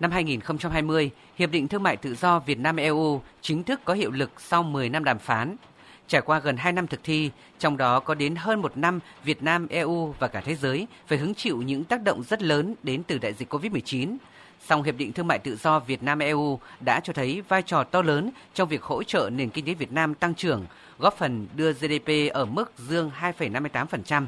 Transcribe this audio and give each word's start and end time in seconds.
Năm 0.00 0.10
2020, 0.10 1.10
Hiệp 1.36 1.50
định 1.50 1.68
Thương 1.68 1.82
mại 1.82 1.96
Tự 1.96 2.14
do 2.14 2.38
Việt 2.38 2.58
Nam-EU 2.58 3.22
chính 3.40 3.62
thức 3.62 3.80
có 3.84 3.94
hiệu 3.94 4.10
lực 4.10 4.30
sau 4.38 4.62
10 4.62 4.88
năm 4.88 5.04
đàm 5.04 5.18
phán. 5.18 5.56
Trải 6.08 6.20
qua 6.20 6.38
gần 6.38 6.56
2 6.56 6.72
năm 6.72 6.86
thực 6.86 7.00
thi, 7.04 7.30
trong 7.58 7.76
đó 7.76 8.00
có 8.00 8.14
đến 8.14 8.34
hơn 8.36 8.62
một 8.62 8.76
năm 8.76 9.00
Việt 9.24 9.42
Nam, 9.42 9.66
EU 9.68 10.14
và 10.18 10.28
cả 10.28 10.40
thế 10.40 10.54
giới 10.54 10.86
phải 11.06 11.18
hứng 11.18 11.34
chịu 11.34 11.62
những 11.62 11.84
tác 11.84 12.02
động 12.02 12.22
rất 12.22 12.42
lớn 12.42 12.74
đến 12.82 13.02
từ 13.02 13.18
đại 13.18 13.32
dịch 13.32 13.54
COVID-19. 13.54 14.16
Song 14.60 14.82
Hiệp 14.82 14.96
định 14.96 15.12
Thương 15.12 15.26
mại 15.26 15.38
Tự 15.38 15.56
do 15.56 15.80
Việt 15.80 16.02
Nam-EU 16.02 16.58
đã 16.80 17.00
cho 17.00 17.12
thấy 17.12 17.42
vai 17.48 17.62
trò 17.62 17.84
to 17.84 18.02
lớn 18.02 18.30
trong 18.54 18.68
việc 18.68 18.82
hỗ 18.82 19.02
trợ 19.02 19.30
nền 19.32 19.50
kinh 19.50 19.64
tế 19.64 19.74
Việt 19.74 19.92
Nam 19.92 20.14
tăng 20.14 20.34
trưởng, 20.34 20.66
góp 20.98 21.16
phần 21.18 21.46
đưa 21.56 21.72
GDP 21.72 22.32
ở 22.32 22.44
mức 22.44 22.72
dương 22.78 23.10
2,58%. 23.20 24.26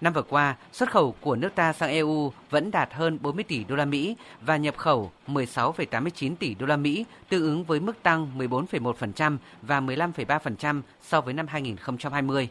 Năm 0.00 0.12
vừa 0.12 0.22
qua, 0.22 0.56
xuất 0.72 0.90
khẩu 0.90 1.14
của 1.20 1.36
nước 1.36 1.54
ta 1.54 1.72
sang 1.72 1.90
EU 1.90 2.32
vẫn 2.50 2.70
đạt 2.70 2.92
hơn 2.92 3.18
40 3.22 3.44
tỷ 3.44 3.64
đô 3.64 3.76
la 3.76 3.84
Mỹ 3.84 4.16
và 4.40 4.56
nhập 4.56 4.76
khẩu 4.76 5.12
16,89 5.28 6.36
tỷ 6.36 6.54
đô 6.54 6.66
la 6.66 6.76
Mỹ, 6.76 7.04
tương 7.28 7.42
ứng 7.42 7.64
với 7.64 7.80
mức 7.80 8.02
tăng 8.02 8.38
14,1% 8.38 9.36
và 9.62 9.80
15,3% 9.80 10.80
so 11.02 11.20
với 11.20 11.34
năm 11.34 11.46
2020. 11.46 12.48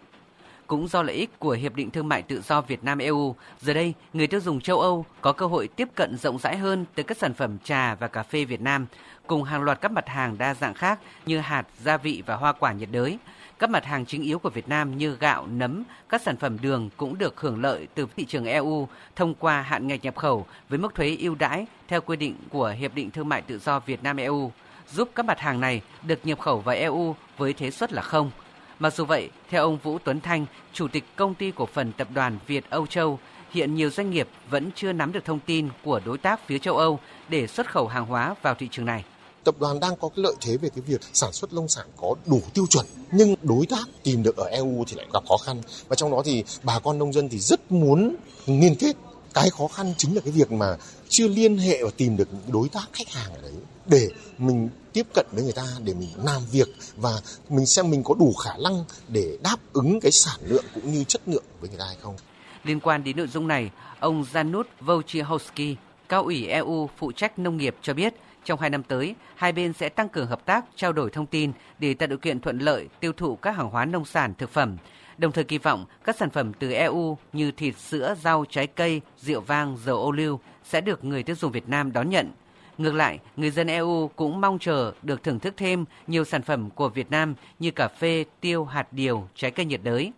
Cũng 0.68 0.88
do 0.88 1.04
lợi 1.04 1.16
ích 1.16 1.40
của 1.40 1.52
Hiệp 1.52 1.76
định 1.76 1.92
Thương 1.92 2.10
mại 2.10 2.22
Tự 2.22 2.42
do 2.42 2.62
Việt 2.62 2.84
Nam 2.84 2.98
EU, 2.98 3.36
giờ 3.62 3.74
đây 3.74 3.94
người 4.14 4.28
tiêu 4.28 4.40
dùng 4.40 4.62
châu 4.62 4.82
Âu 4.82 5.06
có 5.22 5.34
cơ 5.34 5.46
hội 5.46 5.68
tiếp 5.68 5.88
cận 5.96 6.18
rộng 6.18 6.40
rãi 6.40 6.58
hơn 6.58 6.86
tới 6.96 7.04
các 7.04 7.18
sản 7.18 7.34
phẩm 7.34 7.58
trà 7.64 7.96
và 7.96 8.08
cà 8.08 8.24
phê 8.24 8.46
Việt 8.46 8.62
Nam, 8.62 8.86
cùng 9.28 9.44
hàng 9.44 9.62
loạt 9.62 9.82
các 9.82 9.92
mặt 9.92 10.08
hàng 10.08 10.38
đa 10.38 10.54
dạng 10.54 10.74
khác 10.74 11.00
như 11.26 11.40
hạt, 11.40 11.64
gia 11.84 11.98
vị 11.98 12.24
và 12.26 12.36
hoa 12.36 12.54
quả 12.54 12.74
nhiệt 12.74 12.90
đới. 12.92 13.18
Các 13.60 13.70
mặt 13.70 13.86
hàng 13.86 14.06
chính 14.06 14.24
yếu 14.24 14.40
của 14.40 14.50
Việt 14.50 14.70
Nam 14.70 14.98
như 14.98 15.18
gạo, 15.20 15.48
nấm, 15.48 15.84
các 16.10 16.22
sản 16.22 16.38
phẩm 16.38 16.58
đường 16.62 16.90
cũng 16.98 17.18
được 17.18 17.40
hưởng 17.40 17.62
lợi 17.62 17.88
từ 17.96 18.08
thị 18.16 18.26
trường 18.26 18.46
EU 18.46 18.88
thông 19.16 19.34
qua 19.36 19.62
hạn 19.62 19.88
ngạch 19.88 20.04
nhập 20.04 20.16
khẩu 20.16 20.46
với 20.70 20.80
mức 20.80 20.96
thuế 20.96 21.18
ưu 21.20 21.36
đãi 21.36 21.66
theo 21.88 22.02
quy 22.02 22.16
định 22.16 22.36
của 22.50 22.76
Hiệp 22.80 22.96
định 22.96 23.12
Thương 23.12 23.30
mại 23.30 23.42
Tự 23.42 23.60
do 23.60 23.80
Việt 23.80 24.04
Nam 24.04 24.18
EU, 24.18 24.52
giúp 24.94 25.10
các 25.16 25.26
mặt 25.26 25.40
hàng 25.40 25.60
này 25.60 25.82
được 26.04 26.20
nhập 26.26 26.40
khẩu 26.40 26.60
vào 26.60 26.76
EU 26.76 27.16
với 27.38 27.54
thuế 27.54 27.72
suất 27.72 27.94
là 27.94 28.02
không. 28.02 28.32
Mặc 28.80 28.96
dù 28.96 29.06
vậy, 29.06 29.30
theo 29.50 29.64
ông 29.64 29.78
Vũ 29.84 29.98
Tuấn 30.04 30.22
Thanh, 30.22 30.46
Chủ 30.74 30.88
tịch 30.88 31.04
Công 31.16 31.36
ty 31.36 31.52
Cổ 31.56 31.68
phần 31.74 31.92
Tập 31.98 32.08
đoàn 32.14 32.38
Việt 32.48 32.70
Âu 32.70 32.88
Châu, 32.88 33.20
hiện 33.52 33.76
nhiều 33.76 33.90
doanh 33.90 34.12
nghiệp 34.12 34.28
vẫn 34.50 34.72
chưa 34.76 34.94
nắm 34.94 35.12
được 35.12 35.26
thông 35.26 35.40
tin 35.40 35.70
của 35.84 36.02
đối 36.06 36.18
tác 36.18 36.48
phía 36.48 36.60
châu 36.60 36.78
Âu 36.78 37.00
để 37.30 37.48
xuất 37.48 37.72
khẩu 37.72 37.88
hàng 37.88 38.06
hóa 38.06 38.36
vào 38.42 38.56
thị 38.56 38.68
trường 38.72 38.86
này. 38.86 39.04
Tập 39.44 39.56
đoàn 39.60 39.80
đang 39.80 39.96
có 39.96 40.10
cái 40.10 40.24
lợi 40.24 40.34
thế 40.42 40.58
về 40.58 40.70
cái 40.76 40.82
việc 40.88 41.02
sản 41.14 41.32
xuất 41.32 41.54
nông 41.54 41.68
sản 41.68 41.86
có 41.98 42.16
đủ 42.26 42.42
tiêu 42.54 42.66
chuẩn 42.70 42.86
nhưng 43.12 43.36
đối 43.42 43.66
tác 43.66 43.86
tìm 44.04 44.24
được 44.24 44.38
ở 44.38 44.46
EU 44.46 44.84
thì 44.88 44.96
lại 44.96 45.06
gặp 45.14 45.24
khó 45.30 45.38
khăn. 45.38 45.62
Và 45.88 45.96
trong 45.96 46.12
đó 46.12 46.22
thì 46.26 46.44
bà 46.64 46.80
con 46.80 46.98
nông 46.98 47.14
dân 47.14 47.30
thì 47.30 47.40
rất 47.40 47.72
muốn 47.72 48.16
liên 48.46 48.76
kết 48.80 48.96
cái 49.36 49.50
khó 49.50 49.68
khăn 49.68 49.94
chính 49.98 50.16
là 50.16 50.22
cái 50.26 50.32
việc 50.32 50.52
mà 50.52 50.78
chưa 51.10 51.28
liên 51.28 51.58
hệ 51.58 51.84
và 51.84 51.90
tìm 51.98 52.18
được 52.18 52.28
những 52.32 52.52
đối 52.54 52.70
tác 52.70 52.86
khách 52.94 53.10
hàng 53.10 53.34
ở 53.34 53.42
đấy 53.42 53.54
để 53.86 54.10
mình 54.38 54.70
tiếp 54.94 55.08
cận 55.14 55.26
với 55.32 55.44
người 55.44 55.54
ta 55.54 55.66
để 55.84 55.94
mình 55.94 56.10
làm 56.24 56.42
việc 56.52 56.68
và 56.98 57.12
mình 57.50 57.66
xem 57.66 57.90
mình 57.90 58.04
có 58.04 58.16
đủ 58.20 58.34
khả 58.34 58.58
năng 58.64 58.86
để 59.08 59.38
đáp 59.44 59.58
ứng 59.74 60.00
cái 60.00 60.12
sản 60.12 60.40
lượng 60.44 60.66
cũng 60.74 60.92
như 60.92 61.04
chất 61.04 61.22
lượng 61.26 61.44
với 61.60 61.70
người 61.70 61.80
ta 61.80 61.86
hay 61.86 61.96
không. 62.02 62.16
Liên 62.64 62.80
quan 62.80 63.04
đến 63.04 63.18
nội 63.18 63.28
dung 63.28 63.48
này, 63.48 63.72
ông 64.00 64.26
Janusz 64.34 64.64
Wojciechowski, 64.82 65.76
cao 66.10 66.24
ủy 66.24 66.48
EU 66.48 66.90
phụ 66.98 67.12
trách 67.12 67.40
nông 67.40 67.58
nghiệp 67.58 67.76
cho 67.82 67.94
biết 67.94 68.14
trong 68.46 68.60
hai 68.60 68.70
năm 68.70 68.84
tới, 68.84 69.16
hai 69.36 69.52
bên 69.52 69.74
sẽ 69.74 69.90
tăng 69.90 70.10
cường 70.10 70.28
hợp 70.28 70.46
tác, 70.46 70.66
trao 70.76 70.94
đổi 70.94 71.10
thông 71.10 71.26
tin 71.26 71.52
để 71.80 71.94
tạo 71.94 72.08
điều 72.08 72.18
kiện 72.18 72.40
thuận 72.40 72.60
lợi 72.60 72.88
tiêu 73.00 73.14
thụ 73.18 73.36
các 73.36 73.58
hàng 73.58 73.70
hóa 73.70 73.86
nông 73.86 74.06
sản, 74.06 74.34
thực 74.38 74.50
phẩm. 74.50 74.78
Đồng 75.18 75.32
thời 75.32 75.44
kỳ 75.44 75.58
vọng 75.58 75.86
các 76.04 76.16
sản 76.16 76.30
phẩm 76.30 76.54
từ 76.54 76.72
EU 76.72 77.18
như 77.34 77.52
thịt, 77.52 77.78
sữa, 77.78 78.16
rau, 78.22 78.46
trái 78.50 78.68
cây, 78.68 79.02
rượu 79.18 79.42
vang, 79.42 79.78
dầu 79.86 79.98
ô 79.98 80.12
liu 80.12 80.40
sẽ 80.64 80.82
được 80.82 81.04
người 81.04 81.24
tiêu 81.24 81.36
dùng 81.36 81.52
Việt 81.52 81.70
Nam 81.70 81.92
đón 81.92 82.10
nhận. 82.10 82.32
Ngược 82.78 82.94
lại, 82.94 83.20
người 83.36 83.52
dân 83.52 83.68
EU 83.68 84.08
cũng 84.16 84.42
mong 84.42 84.60
chờ 84.60 84.94
được 85.02 85.24
thưởng 85.24 85.40
thức 85.40 85.54
thêm 85.58 85.86
nhiều 86.08 86.26
sản 86.26 86.42
phẩm 86.42 86.70
của 86.70 86.90
Việt 86.90 87.12
Nam 87.12 87.36
như 87.60 87.72
cà 87.72 87.88
phê, 87.88 88.26
tiêu, 88.42 88.66
hạt 88.66 88.94
điều, 88.94 89.28
trái 89.36 89.52
cây 89.52 89.66
nhiệt 89.66 89.82
đới. 89.84 90.12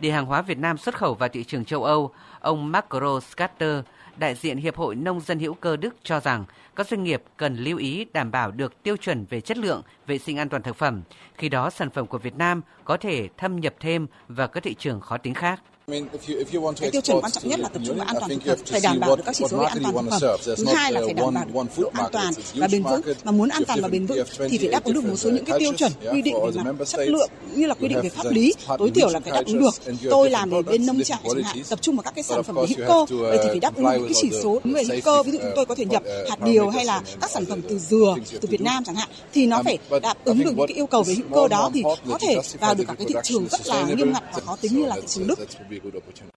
Để 0.00 0.10
hàng 0.10 0.26
hóa 0.26 0.42
Việt 0.42 0.58
Nam 0.58 0.78
xuất 0.78 0.94
khẩu 0.94 1.14
vào 1.14 1.28
thị 1.28 1.44
trường 1.44 1.64
châu 1.64 1.84
Âu, 1.84 2.10
ông 2.40 2.72
Marco 2.72 3.20
Scatter, 3.20 3.80
đại 4.16 4.34
diện 4.34 4.56
Hiệp 4.56 4.76
hội 4.76 4.94
Nông 4.94 5.20
dân 5.20 5.38
hữu 5.38 5.54
cơ 5.54 5.76
Đức 5.76 5.96
cho 6.02 6.20
rằng 6.20 6.44
các 6.76 6.88
doanh 6.88 7.04
nghiệp 7.04 7.22
cần 7.36 7.56
lưu 7.56 7.78
ý 7.78 8.06
đảm 8.12 8.30
bảo 8.30 8.50
được 8.50 8.82
tiêu 8.82 8.96
chuẩn 8.96 9.24
về 9.30 9.40
chất 9.40 9.58
lượng, 9.58 9.82
vệ 10.06 10.18
sinh 10.18 10.38
an 10.38 10.48
toàn 10.48 10.62
thực 10.62 10.76
phẩm. 10.76 11.02
Khi 11.34 11.48
đó, 11.48 11.70
sản 11.70 11.90
phẩm 11.90 12.06
của 12.06 12.18
Việt 12.18 12.36
Nam 12.36 12.60
có 12.84 12.96
thể 12.96 13.28
thâm 13.36 13.60
nhập 13.60 13.74
thêm 13.80 14.06
vào 14.28 14.48
các 14.48 14.62
thị 14.62 14.74
trường 14.74 15.00
khó 15.00 15.18
tính 15.18 15.34
khác. 15.34 15.60
Cái 15.86 16.90
tiêu 16.90 17.00
chuẩn 17.00 17.20
quan 17.20 17.32
trọng 17.32 17.48
nhất 17.48 17.60
là 17.60 17.68
tập 17.68 17.82
trung 17.86 17.96
vào 17.96 18.06
an 18.06 18.16
toàn 18.20 18.30
thực 18.30 18.42
phẩm, 18.46 18.58
phải 18.66 18.80
đảm 18.80 19.00
bảo 19.00 19.16
được 19.16 19.22
các 19.26 19.34
chỉ 19.34 19.44
số 19.50 19.56
về 19.56 19.66
an 19.66 19.78
toàn 19.82 19.94
thực 19.94 20.20
phẩm. 20.20 20.56
Thứ 20.56 20.64
hai 20.74 20.92
là 20.92 21.00
phải 21.04 21.14
đảm 21.14 21.34
bảo 21.34 21.44
được 21.44 21.70
độ 21.76 21.90
an 21.92 22.06
toàn 22.12 22.32
và 22.54 22.68
bền 22.72 22.82
vững. 22.82 23.00
Mà 23.24 23.32
muốn 23.32 23.48
an 23.48 23.62
toàn 23.64 23.80
và 23.82 23.88
bền 23.88 24.06
vững 24.06 24.18
thì 24.50 24.58
phải 24.58 24.68
đáp 24.68 24.84
ứng 24.84 24.94
được 24.94 25.04
một 25.04 25.16
số 25.16 25.30
những 25.30 25.44
cái 25.44 25.58
tiêu 25.58 25.72
chuẩn 25.72 25.92
quy 26.12 26.22
định 26.22 26.36
về 26.44 26.62
mặt 26.62 26.84
chất 26.86 27.08
lượng 27.08 27.30
như 27.54 27.66
là 27.66 27.74
quy 27.74 27.88
định 27.88 28.00
về 28.02 28.08
pháp 28.08 28.30
lý, 28.30 28.54
tối 28.78 28.90
thiểu 28.94 29.08
là 29.08 29.20
phải 29.20 29.32
đáp 29.32 29.42
ứng 29.46 29.60
được. 29.60 29.74
Tôi 30.10 30.30
làm 30.30 30.50
về 30.50 30.62
bên 30.62 30.86
nông 30.86 31.02
trại 31.02 31.20
chẳng 31.24 31.42
hạn, 31.42 31.56
tập 31.68 31.78
trung 31.82 31.96
vào 31.96 32.02
các 32.02 32.14
cái 32.14 32.22
sản 32.22 32.42
phẩm 32.42 32.56
về 32.56 32.66
hữu 32.76 32.88
cơ, 32.88 33.16
vậy 33.16 33.38
thì 33.42 33.48
phải 33.48 33.60
đáp 33.60 33.76
ứng 33.76 33.84
những 33.84 34.04
cái 34.04 34.14
chỉ 34.22 34.30
số 34.42 34.60
về 34.64 34.84
hữu 34.84 35.00
cơ. 35.04 35.22
Ví 35.22 35.32
dụ 35.32 35.38
chúng 35.38 35.52
tôi 35.56 35.66
có 35.66 35.74
thể 35.74 35.84
nhập 35.84 36.02
hạt 36.30 36.36
điều 36.44 36.68
hay 36.68 36.84
là 36.84 37.02
các 37.20 37.30
sản 37.30 37.44
phẩm 37.44 37.60
từ 37.68 37.78
dừa, 37.78 38.16
từ 38.40 38.48
Việt 38.50 38.60
Nam 38.60 38.84
chẳng 38.84 38.96
hạn, 38.96 39.08
thì 39.34 39.46
nó 39.46 39.62
phải 39.62 39.78
đáp 40.02 40.14
ứng 40.24 40.38
được 40.38 40.52
những 40.56 40.66
cái 40.66 40.76
yêu 40.76 40.86
cầu 40.86 41.02
về 41.02 41.14
hữu 41.14 41.26
cơ 41.34 41.48
đó 41.48 41.70
thì 41.74 41.82
có 42.08 42.18
thể 42.20 42.36
vào 42.60 42.74
được 42.74 42.84
các 42.88 42.94
cái 42.98 43.06
thị 43.08 43.14
trường 43.22 43.48
rất 43.48 43.66
là 43.66 43.86
nghiêm 43.86 44.12
ngặt 44.12 44.22
và 44.34 44.40
khó 44.40 44.56
tính 44.56 44.80
như 44.80 44.86
là 44.86 44.96
thị 44.96 45.06
trường 45.06 45.26
Đức. 45.26 45.38
bir 45.74 45.82
grup. 45.82 46.30